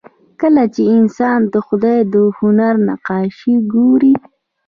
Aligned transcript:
کله 0.41 0.63
چې 0.73 0.83
انسان 0.97 1.39
د 1.53 1.55
خدای 1.67 1.99
د 2.13 2.15
هنر 2.37 2.75
نقاشي 2.89 3.55
ګوري 3.73 4.15